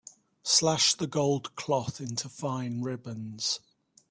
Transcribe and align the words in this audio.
Slash 0.41 0.95
the 0.95 1.05
gold 1.05 1.55
cloth 1.55 2.01
into 2.01 2.27
fine 2.27 2.81
ribbons. 2.81 3.59